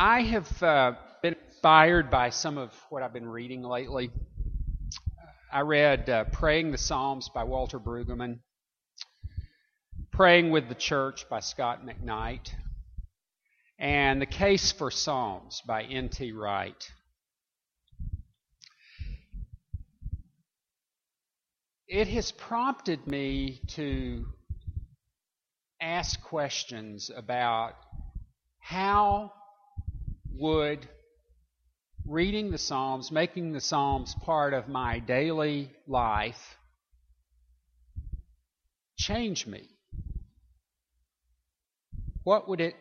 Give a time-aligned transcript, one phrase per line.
[0.00, 4.12] I have uh, been inspired by some of what I've been reading lately.
[5.52, 8.38] I read uh, Praying the Psalms by Walter Brueggemann,
[10.12, 12.52] Praying with the Church by Scot McKnight,
[13.76, 16.30] and The Case for Psalms by N.T.
[16.30, 16.92] Wright.
[21.88, 24.26] It has prompted me to
[25.80, 27.74] ask questions about
[28.60, 29.32] how
[30.38, 30.86] would
[32.06, 36.56] reading the Psalms, making the Psalms part of my daily life,
[38.96, 39.68] change me?
[42.24, 42.74] What would it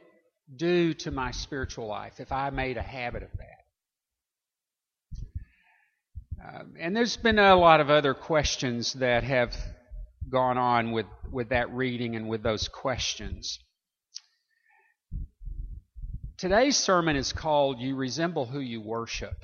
[0.55, 3.57] do to my spiritual life if I made a habit of that?
[6.47, 9.55] Um, and there's been a lot of other questions that have
[10.29, 13.59] gone on with, with that reading and with those questions.
[16.37, 19.43] Today's sermon is called You Resemble Who You Worship.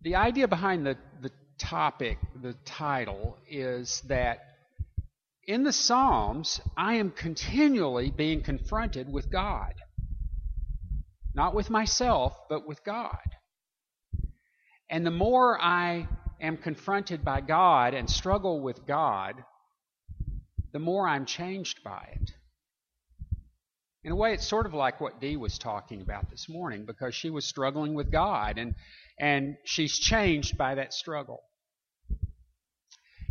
[0.00, 4.38] The idea behind the, the topic, the title, is that
[5.46, 9.74] in the Psalms, I am continually being confronted with God.
[11.34, 13.18] Not with myself, but with God.
[14.88, 16.08] And the more I
[16.40, 19.34] am confronted by God and struggle with God,
[20.72, 22.32] the more I'm changed by it.
[24.04, 27.14] In a way, it's sort of like what Dee was talking about this morning because
[27.14, 28.74] she was struggling with God and,
[29.18, 31.42] and she's changed by that struggle.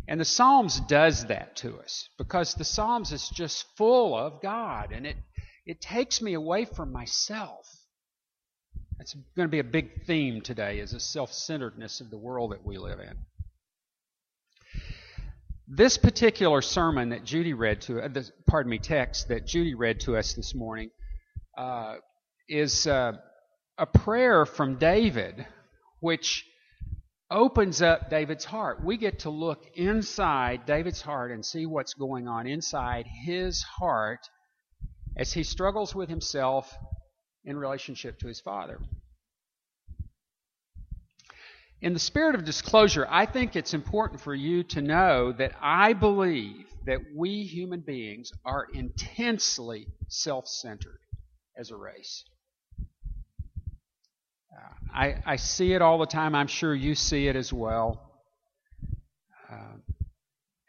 [0.10, 4.92] And the Psalms does that to us because the Psalms is just full of God
[4.92, 5.18] and it,
[5.66, 7.66] it takes me away from myself.
[8.98, 12.66] That's going to be a big theme today is the self-centeredness of the world that
[12.66, 13.18] we live in.
[15.70, 18.10] This particular sermon that Judy read to, uh,
[18.48, 20.92] pardon me, text that Judy read to us this morning,
[21.58, 21.96] uh,
[22.48, 23.14] is uh,
[23.78, 25.46] a prayer from David,
[26.00, 26.46] which
[27.30, 28.82] opens up David's heart.
[28.82, 34.22] We get to look inside David's heart and see what's going on inside his heart
[35.18, 36.74] as he struggles with himself
[37.44, 38.80] in relationship to his father.
[41.80, 45.94] In the spirit of disclosure, I think it's important for you to know that I
[45.94, 51.00] believe that we human beings are intensely self centered
[51.56, 52.24] as a race.
[54.52, 56.34] Uh, I, I, see it all the time.
[56.34, 58.02] I'm sure you see it as well.
[59.52, 59.78] Uh,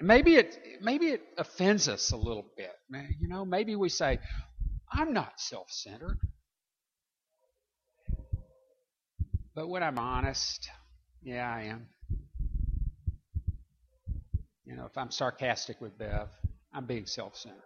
[0.01, 2.73] maybe it maybe it offends us a little bit.
[3.19, 4.19] You know, maybe we say,
[4.93, 6.19] "I'm not self-centered,"
[9.55, 10.69] but when I'm honest,
[11.29, 11.87] yeah, I am.
[14.65, 16.29] You know, if I'm sarcastic with Bev,
[16.73, 17.61] I'm being self centered.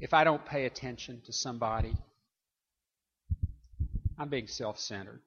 [0.00, 1.94] If I don't pay attention to somebody,
[4.18, 5.20] I'm being self centered.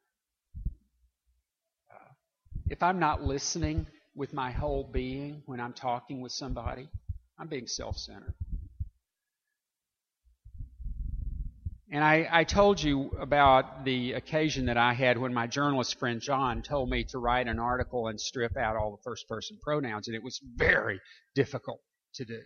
[1.89, 2.11] Uh,
[2.69, 6.89] if I'm not listening with my whole being when I'm talking with somebody,
[7.39, 8.33] I'm being self centered.
[11.93, 16.21] And I, I, told you about the occasion that I had when my journalist friend
[16.21, 20.07] John told me to write an article and strip out all the first person pronouns,
[20.07, 21.01] and it was very
[21.35, 21.81] difficult
[22.15, 22.39] to do.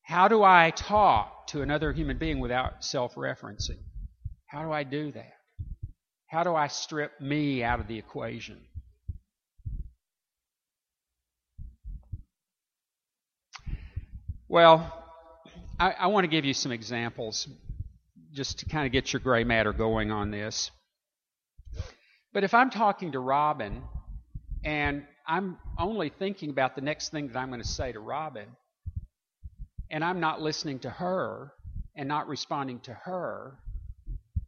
[0.00, 3.80] How do I talk to another human being without self referencing?
[4.46, 5.34] How do I do that?
[6.28, 8.60] How do I strip me out of the equation?
[14.48, 15.03] Well,
[15.78, 17.48] I, I want to give you some examples
[18.32, 20.70] just to kind of get your gray matter going on this.
[22.32, 23.82] But if I'm talking to Robin
[24.64, 28.46] and I'm only thinking about the next thing that I'm going to say to Robin,
[29.90, 31.52] and I'm not listening to her
[31.96, 33.58] and not responding to her,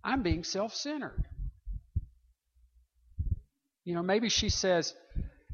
[0.02, 1.24] I'm being self centered.
[3.84, 4.94] You know, maybe she says,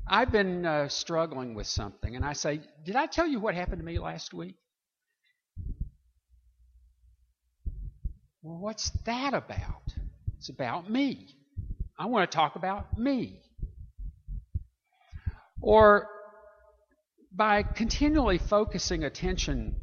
[0.07, 2.17] I've been uh, struggling with something.
[2.17, 4.57] And I say, Did I tell you what happened to me last week?
[8.43, 9.95] Well, what's that about?
[10.39, 11.29] It's about me.
[11.99, 13.41] I want to talk about me.
[15.61, 16.09] Or
[17.31, 19.77] by continually focusing attention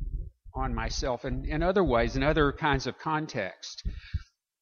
[0.53, 3.87] on myself in, in other ways, in other kinds of context,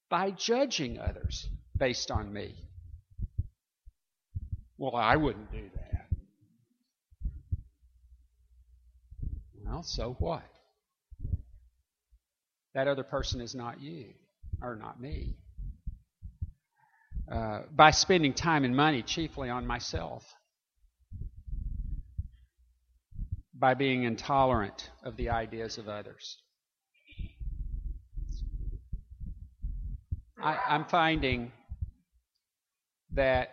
[0.10, 2.56] by judging others based on me.
[4.78, 6.06] Well, I wouldn't do that.
[9.66, 10.44] Well, so what?
[12.78, 14.06] That other person is not you
[14.62, 15.36] or not me.
[17.32, 20.24] Uh, by spending time and money chiefly on myself.
[23.60, 26.38] by being intolerant of the ideas of others.
[30.40, 31.52] I, I'm finding
[33.14, 33.50] that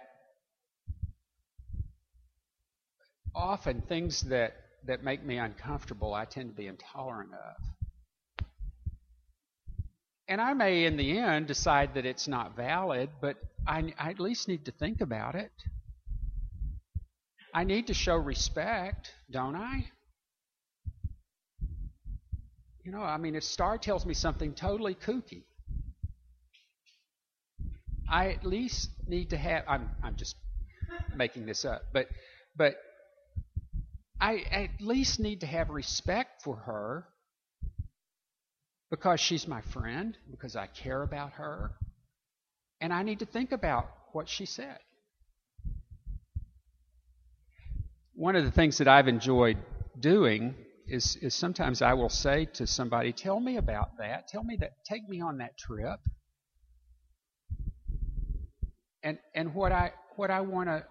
[3.34, 4.56] often things that,
[4.86, 7.73] that make me uncomfortable, I tend to be intolerant of.
[10.26, 13.36] And I may, in the end, decide that it's not valid, but
[13.66, 15.52] I, I at least need to think about it.
[17.52, 19.86] I need to show respect, don't I?
[22.84, 25.44] You know, I mean, if Star tells me something totally kooky,
[28.10, 29.64] I at least need to have.
[29.66, 30.36] I'm I'm just
[31.16, 32.08] making this up, but
[32.56, 32.74] but
[34.20, 37.06] I at least need to have respect for her
[38.94, 41.72] because she's my friend, because I care about her,
[42.80, 44.78] and I need to think about what she said.
[48.14, 49.56] One of the things that I've enjoyed
[49.98, 50.54] doing
[50.86, 54.28] is, is sometimes I will say to somebody, Tell me about that.
[54.28, 54.70] Tell me that.
[54.88, 55.98] Take me on that trip.
[59.02, 60.84] And, and what I, what I want to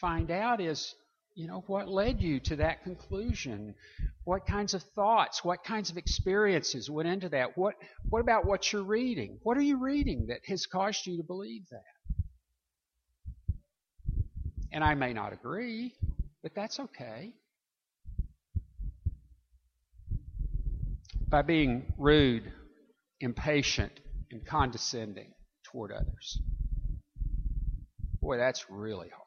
[0.00, 0.94] find out is,
[1.34, 3.74] you know, what led you to that conclusion?
[4.24, 7.58] What kinds of thoughts, what kinds of experiences went into that?
[7.58, 7.74] What,
[8.08, 9.38] what about what you're reading?
[9.42, 11.82] What are you reading that has caused you to believe that?
[14.72, 15.94] And I may not agree,
[16.42, 17.34] but that's okay.
[21.28, 22.50] By being rude,
[23.20, 23.92] impatient,
[24.30, 25.32] and condescending
[25.70, 26.40] toward others.
[28.20, 29.23] Boy, that's really hard.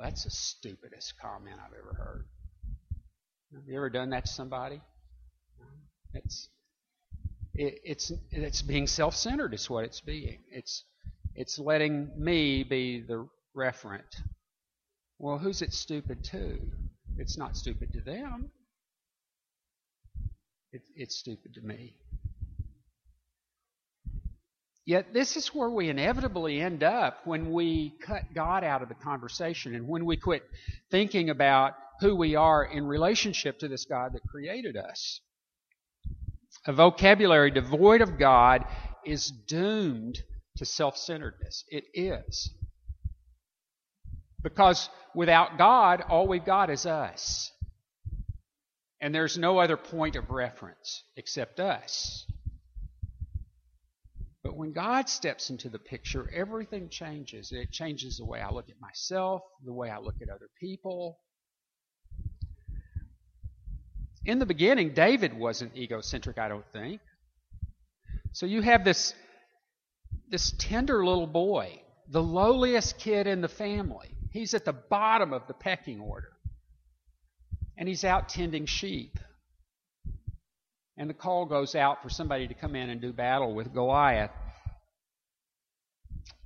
[0.00, 2.24] That's the stupidest comment I've ever heard.
[3.54, 4.80] Have you ever done that to somebody?
[6.14, 6.48] It's
[7.54, 9.52] it, it's it's being self-centered.
[9.52, 10.38] It's what it's being.
[10.50, 10.84] It's
[11.34, 14.22] it's letting me be the referent.
[15.18, 16.58] Well, who's it stupid to?
[17.18, 18.50] It's not stupid to them.
[20.72, 21.96] It, it's stupid to me.
[24.90, 28.96] Yet, this is where we inevitably end up when we cut God out of the
[28.96, 30.42] conversation and when we quit
[30.90, 35.20] thinking about who we are in relationship to this God that created us.
[36.66, 38.64] A vocabulary devoid of God
[39.06, 40.18] is doomed
[40.56, 41.62] to self centeredness.
[41.68, 42.52] It is.
[44.42, 47.52] Because without God, all we've got is us.
[49.00, 52.26] And there's no other point of reference except us.
[54.42, 57.52] But when God steps into the picture, everything changes.
[57.52, 61.18] It changes the way I look at myself, the way I look at other people.
[64.24, 67.00] In the beginning, David wasn't egocentric, I don't think.
[68.32, 69.14] So you have this,
[70.28, 74.08] this tender little boy, the lowliest kid in the family.
[74.30, 76.32] He's at the bottom of the pecking order.
[77.76, 79.18] And he's out tending sheep
[81.00, 84.30] and the call goes out for somebody to come in and do battle with Goliath.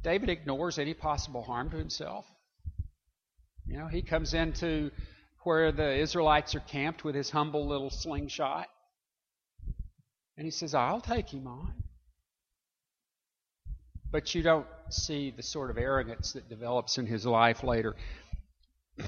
[0.04, 2.24] David ignores any possible harm to himself.
[3.66, 4.92] You know, he comes into
[5.42, 8.68] where the Israelites are camped with his humble little slingshot.
[10.36, 11.74] And he says, I'll take him on.
[14.12, 17.96] But you don't see the sort of arrogance that develops in his life later.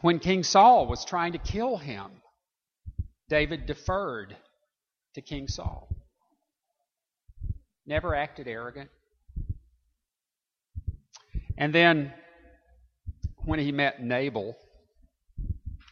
[0.00, 2.10] When King Saul was trying to kill him,
[3.34, 4.36] David deferred
[5.14, 5.88] to King Saul.
[7.84, 8.90] Never acted arrogant.
[11.58, 12.12] And then
[13.38, 14.56] when he met Nabal,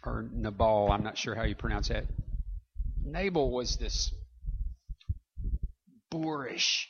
[0.06, 2.04] or Nabal, I'm not sure how you pronounce that.
[3.04, 4.14] Nabal was this
[6.12, 6.88] boorish,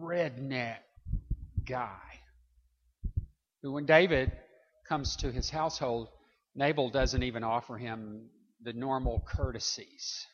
[0.00, 0.78] redneck
[1.66, 2.20] guy
[3.62, 4.30] who, when David
[4.88, 6.06] comes to his household,
[6.54, 8.28] Nabal doesn't even offer him
[8.62, 10.26] the normal courtesies.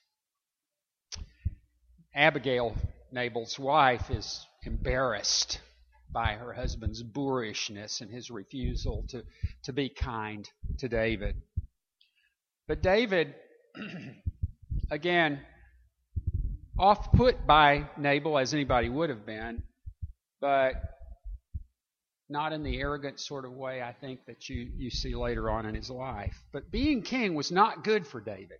[2.15, 2.77] Abigail,
[3.13, 5.61] Nabal's wife, is embarrassed
[6.11, 9.25] by her husband's boorishness and his refusal to,
[9.65, 11.37] to be kind to David.
[12.67, 13.35] But David,
[14.91, 15.41] again,
[16.79, 19.63] off put by Nabal, as anybody would have been,
[20.41, 20.75] but
[22.29, 25.67] not in the arrogant sort of way I think that you, you see later on
[25.67, 26.37] in his life.
[26.53, 28.59] But being king was not good for David.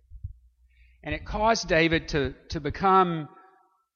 [1.03, 3.29] And it caused David to, to become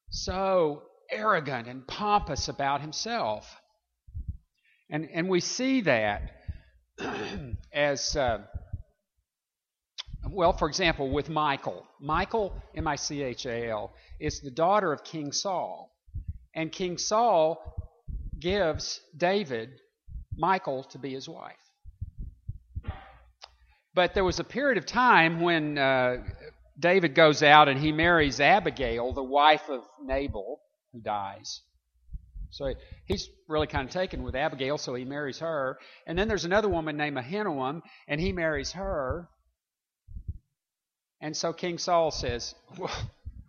[0.10, 3.46] so arrogant and pompous about himself.
[4.90, 6.32] And, and we see that
[7.74, 8.40] as, uh,
[10.30, 11.86] well, for example, with Michal.
[12.00, 15.92] Michal, M I C H A L, is the daughter of King Saul.
[16.56, 17.73] And King Saul
[18.44, 19.70] gives David
[20.36, 21.56] Michal to be his wife.
[23.96, 26.18] But there was a period of time when uh,
[26.78, 30.60] David goes out and he marries Abigail, the wife of Nabal,
[30.92, 31.62] who dies.
[32.50, 32.74] So
[33.06, 35.80] he's really kind of taken with Abigail, so he marries her.
[36.06, 39.30] And then there's another woman named Ahinoam, and he marries her.
[41.22, 42.92] And so King Saul says, Well,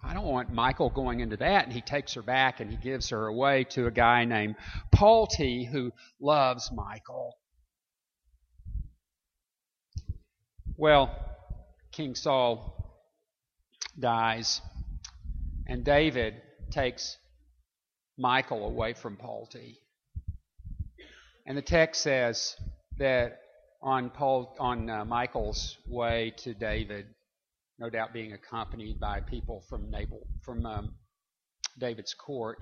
[0.07, 1.65] I don't want Michal going into that.
[1.65, 4.57] And he takes her back and he gives her away to a guy named
[4.93, 7.35] Palti who loves Michal.
[10.77, 11.15] Well,
[11.93, 12.75] King Saul
[13.99, 14.61] dies,
[15.69, 16.35] and David
[16.71, 17.17] takes
[18.19, 19.79] Michal away from Palti.
[21.47, 22.57] And the text says
[22.99, 23.39] that
[23.81, 27.07] on Paul on uh, Michal's way to David,
[27.79, 30.95] no doubt being accompanied by people from Nabal, from um,
[31.79, 32.59] David's court,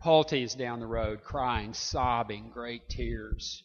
[0.00, 3.64] Palti is down the road crying, sobbing, great tears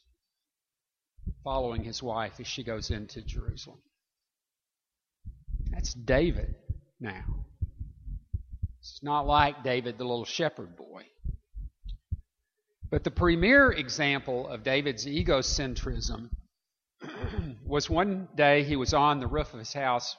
[1.43, 3.79] following his wife as she goes into Jerusalem.
[5.71, 6.55] That's David
[6.99, 7.23] now.
[8.79, 11.03] It's not like David, the little shepherd boy.
[12.89, 16.29] But the premier example of David's egocentrism
[17.65, 20.15] was one day he was on the roof of his house.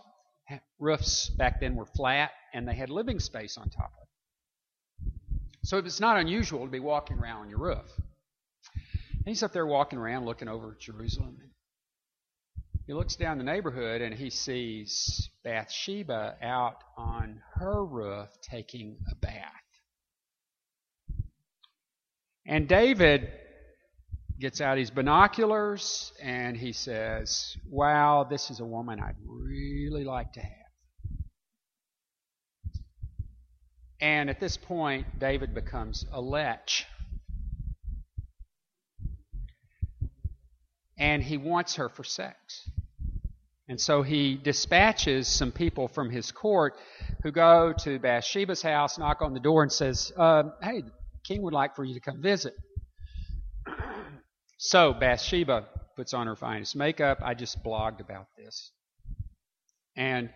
[0.78, 4.08] Roofs back then were flat and they had living space on top of it.
[5.64, 7.90] So it's not unusual to be walking around on your roof.
[8.74, 11.38] And he's up there walking around looking over Jerusalem.
[12.86, 19.14] He looks down the neighborhood and he sees Bathsheba out on her roof taking a
[19.14, 19.50] bath.
[22.46, 23.30] And David
[24.40, 30.32] gets out his binoculars and he says, Wow, this is a woman I'd really like
[30.34, 30.50] to have.
[34.00, 36.84] And at this point, David becomes a lech
[40.98, 42.68] and he wants her for sex.
[43.68, 46.74] And so he dispatches some people from his court
[47.22, 50.92] who go to Bathsheba's house, knock on the door, and says, uh, "Hey, the
[51.26, 52.54] king would like for you to come visit."
[54.56, 57.18] So Bathsheba puts on her finest makeup.
[57.22, 58.70] I just blogged about this,
[59.96, 60.30] and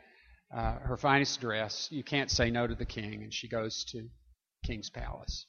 [0.55, 1.89] uh, her finest dress.
[1.91, 4.09] You can't say no to the king, and she goes to
[4.65, 5.47] king's palace.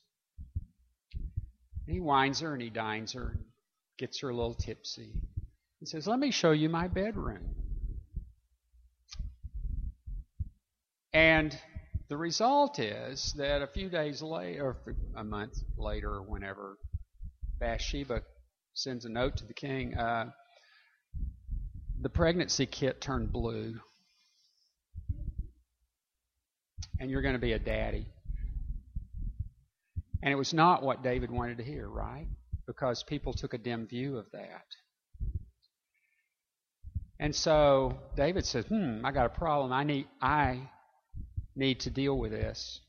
[1.87, 3.45] And he wines her and he dines her, and
[3.97, 5.13] gets her a little tipsy,
[5.79, 7.55] and says, Let me show you my bedroom.
[11.11, 11.57] And
[12.07, 16.77] the result is that a few days later, or a month later, or whenever,
[17.59, 18.21] Bathsheba
[18.79, 19.95] sends a note to the king.
[19.95, 20.31] Uh,
[22.01, 23.75] the pregnancy kit turned blue,
[26.99, 28.05] and you're going to be a daddy.
[30.21, 32.27] And it was not what David wanted to hear, right?
[32.69, 34.67] because people took a dim view of that.
[37.19, 39.73] And so David says, "Hmm, I got a problem.
[39.73, 40.69] I need I
[41.55, 42.79] need to deal with this."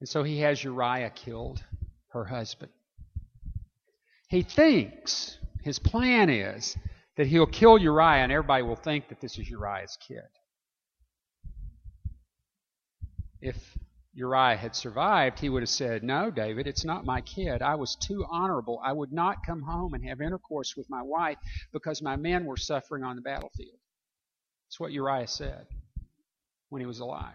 [0.00, 1.62] And so he has Uriah killed,
[2.08, 2.72] her husband.
[4.30, 6.76] He thinks his plan is
[7.16, 10.22] that he'll kill Uriah and everybody will think that this is Uriah's kid.
[13.42, 13.56] If
[14.14, 17.60] Uriah had survived, he would have said, No, David, it's not my kid.
[17.60, 18.80] I was too honorable.
[18.84, 21.38] I would not come home and have intercourse with my wife
[21.72, 23.78] because my men were suffering on the battlefield.
[24.66, 25.66] That's what Uriah said
[26.68, 27.34] when he was alive.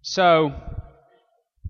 [0.00, 0.54] So,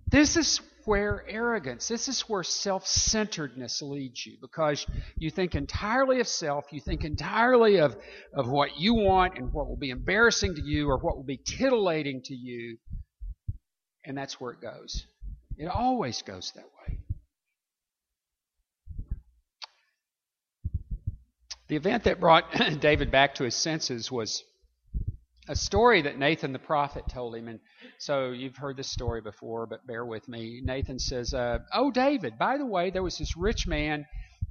[0.09, 4.87] this is where arrogance, this is where self centeredness leads you because
[5.17, 7.97] you think entirely of self, you think entirely of,
[8.35, 11.39] of what you want and what will be embarrassing to you or what will be
[11.39, 12.79] titillating to you,
[14.05, 15.07] and that's where it goes.
[15.59, 16.99] It always goes that way.
[21.69, 22.45] The event that brought
[22.81, 24.45] David back to his senses was
[25.49, 27.49] a story that Nathan the prophet told him.
[27.49, 27.61] And
[27.99, 30.61] so you've heard this story before, but bear with me.
[30.63, 34.07] Nathan says, uh, Oh, David, by the way, there was this rich man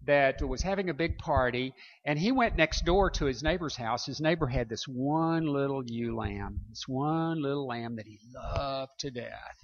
[0.05, 1.73] that was having a big party,
[2.05, 4.05] and he went next door to his neighbor's house.
[4.05, 8.99] His neighbor had this one little ewe lamb, this one little lamb that he loved
[8.99, 9.57] to death.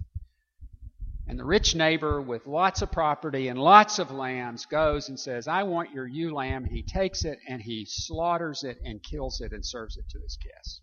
[1.28, 5.48] And the rich neighbor with lots of property and lots of lambs goes and says,
[5.48, 6.64] I want your ewe lamb.
[6.64, 10.20] And he takes it and he slaughters it and kills it and serves it to
[10.22, 10.82] his guests.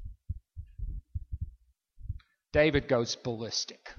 [2.54, 3.90] David goes ballistic.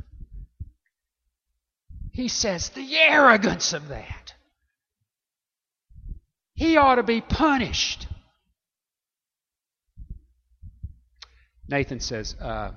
[2.14, 4.34] He says, The arrogance of that.
[6.54, 8.08] He ought to be punished.
[11.68, 12.72] Nathan says, uh,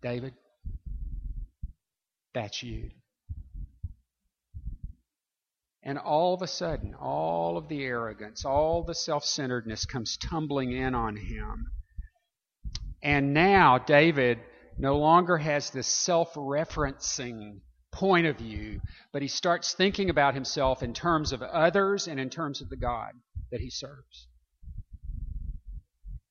[0.00, 0.32] David,
[2.32, 2.88] that's you.
[5.82, 10.72] And all of a sudden, all of the arrogance, all the self centeredness comes tumbling
[10.72, 11.66] in on him.
[13.02, 14.38] And now David
[14.78, 18.80] no longer has this self referencing point of view,
[19.12, 22.76] but he starts thinking about himself in terms of others and in terms of the
[22.76, 23.12] God
[23.50, 24.28] that he serves.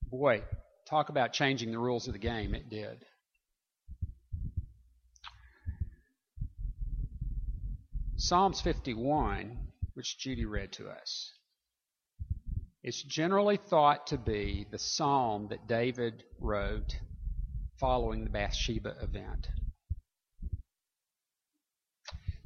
[0.09, 0.43] Boy,
[0.87, 2.55] talk about changing the rules of the game.
[2.55, 3.03] It did.
[8.15, 9.57] Psalms 51,
[9.93, 11.33] which Judy read to us,
[12.83, 16.97] is generally thought to be the psalm that David wrote
[17.79, 19.47] following the Bathsheba event.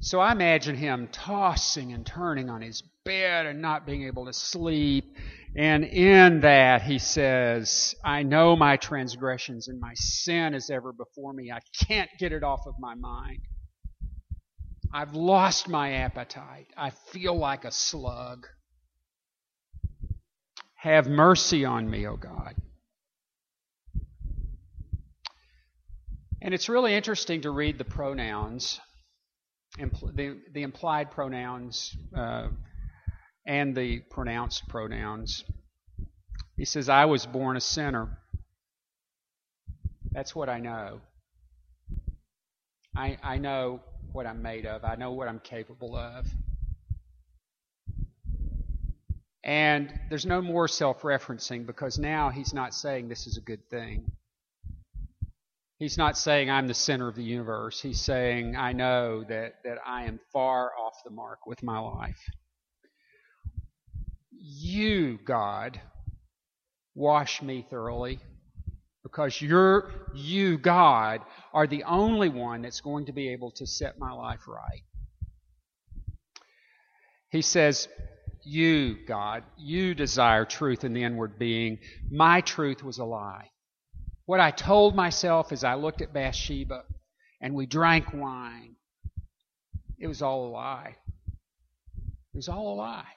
[0.00, 4.32] So I imagine him tossing and turning on his bed and not being able to
[4.32, 5.16] sleep.
[5.54, 11.32] And in that, he says, I know my transgressions and my sin is ever before
[11.32, 11.52] me.
[11.52, 13.42] I can't get it off of my mind.
[14.92, 16.66] I've lost my appetite.
[16.76, 18.46] I feel like a slug.
[20.74, 22.56] Have mercy on me, O God.
[26.42, 28.80] And it's really interesting to read the pronouns
[29.78, 32.48] impl- the, the implied pronouns uh,
[33.46, 35.44] and the pronounced pronouns.
[36.56, 38.18] He says, I was born a sinner.
[40.12, 41.00] That's what I know.
[42.94, 43.80] I, I know
[44.12, 46.26] what I'm made of, I know what I'm capable of.
[49.44, 53.68] And there's no more self referencing because now he's not saying this is a good
[53.70, 54.12] thing.
[55.82, 57.80] He's not saying I'm the center of the universe.
[57.80, 62.20] He's saying I know that, that I am far off the mark with my life.
[64.30, 65.80] You, God,
[66.94, 68.20] wash me thoroughly
[69.02, 71.22] because you're, you, God,
[71.52, 74.84] are the only one that's going to be able to set my life right.
[77.30, 77.88] He says,
[78.44, 81.80] You, God, you desire truth in the inward being.
[82.08, 83.48] My truth was a lie.
[84.24, 86.84] What I told myself as I looked at Bathsheba
[87.40, 88.76] and we drank wine,
[89.98, 90.96] it was all a lie.
[92.32, 93.08] It was all a lie.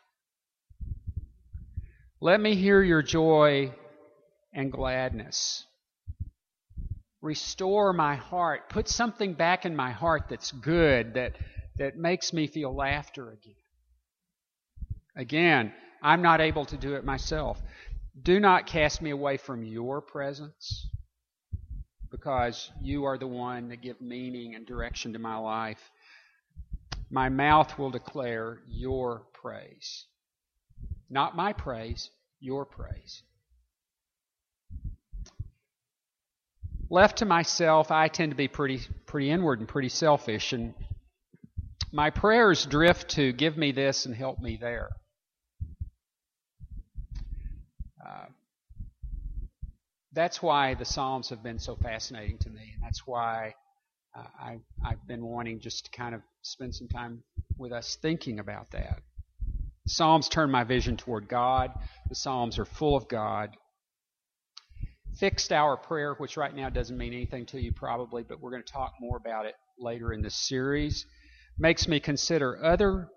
[2.20, 3.72] Let me hear your joy
[4.52, 5.66] and gladness.
[7.22, 8.70] Restore my heart.
[8.70, 11.34] Put something back in my heart that's good, that,
[11.78, 13.54] that makes me feel laughter again.
[15.16, 17.62] Again, I'm not able to do it myself.
[18.22, 20.88] Do not cast me away from your presence
[22.12, 25.92] because you are the one that give meaning and direction to my life.
[27.10, 30.06] My mouth will declare your praise.
[31.10, 33.24] Not my praise, your praise.
[36.90, 40.74] Left to myself, I tend to be pretty pretty inward and pretty selfish and
[41.96, 44.90] my prayers drift to give me this and help me there.
[48.06, 48.26] Uh,
[50.16, 53.54] that's why the Psalms have been so fascinating to me, and that's why
[54.18, 57.24] uh, I, I've been wanting just to kind of spend some time
[57.58, 59.02] with us thinking about that.
[59.88, 61.72] Psalms turn my vision toward God.
[62.10, 63.52] The Psalms are full of God.
[65.20, 68.64] Fixed hour prayer, which right now doesn't mean anything to you probably, but we're going
[68.64, 71.06] to talk more about it later in this series,
[71.60, 73.10] makes me consider other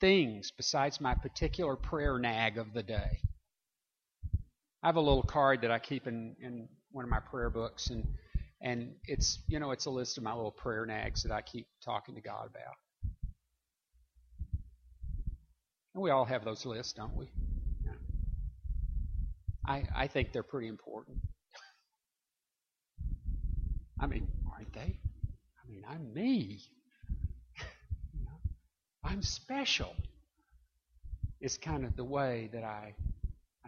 [0.00, 3.18] things besides my particular prayer nag of the day.
[4.82, 7.90] I have a little card that I keep in, in one of my prayer books,
[7.90, 8.04] and
[8.62, 11.66] and it's you know it's a list of my little prayer nags that I keep
[11.84, 12.74] talking to God about.
[15.94, 17.26] And we all have those lists, don't we?
[17.84, 17.92] Yeah.
[19.66, 21.18] I I think they're pretty important.
[24.00, 25.00] I mean, aren't they?
[25.00, 26.60] I mean, I'm me.
[29.04, 29.94] I'm special.
[31.40, 32.94] It's kind of the way that I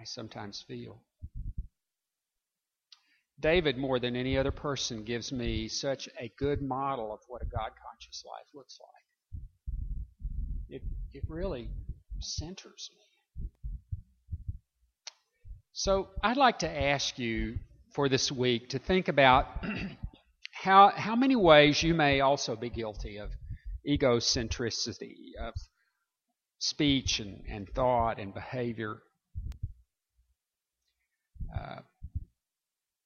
[0.01, 1.03] I sometimes feel.
[3.39, 7.47] David, more than any other person, gives me such a good model of what a
[7.47, 9.43] God conscious life looks like.
[10.71, 10.83] It,
[11.13, 11.69] it really
[12.21, 13.49] centers me.
[15.73, 17.57] So I'd like to ask you
[17.95, 19.47] for this week to think about
[20.53, 23.31] how, how many ways you may also be guilty of
[23.87, 25.55] egocentricity, of
[26.59, 29.03] speech and, and thought and behavior.
[31.55, 31.81] Uh,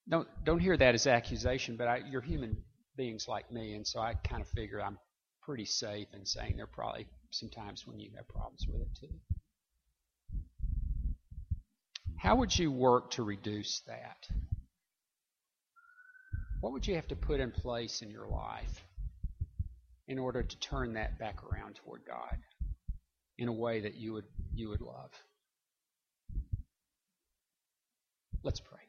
[0.09, 2.59] don't don't hear that as accusation, but I, you're human
[2.97, 4.99] beings like me, and so I kind of figure I'm
[5.43, 8.89] pretty safe in saying there are probably some times when you have problems with it
[9.01, 9.15] too.
[12.17, 14.27] How would you work to reduce that?
[16.61, 18.83] What would you have to put in place in your life
[20.09, 22.39] in order to turn that back around toward God?
[23.39, 25.11] in a way that you would you would love.
[28.45, 28.81] Let's pray.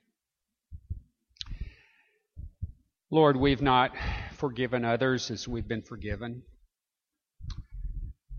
[3.10, 3.92] Lord, we've not
[4.34, 6.44] forgiven others as we've been forgiven.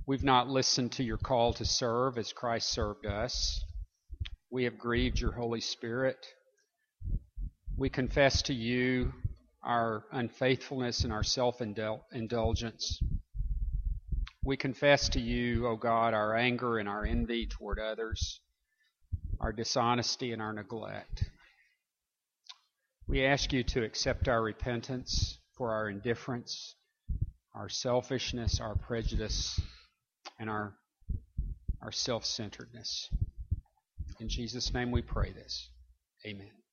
[0.06, 3.64] We've not listened to your call to serve as Christ served us.
[4.50, 6.18] We have grieved your Holy Spirit.
[7.78, 9.14] We confess to you
[9.62, 13.00] our unfaithfulness and our self indulgence.
[14.44, 18.42] We confess to you, O oh God, our anger and our envy toward others,
[19.40, 21.24] our dishonesty and our neglect.
[23.08, 26.74] We ask you to accept our repentance for our indifference,
[27.54, 29.60] our selfishness, our prejudice,
[30.38, 30.74] and our,
[31.82, 33.08] our self centeredness.
[34.18, 35.68] In Jesus' name we pray this.
[36.26, 36.65] Amen.